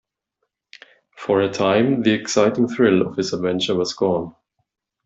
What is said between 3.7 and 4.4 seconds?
was gone.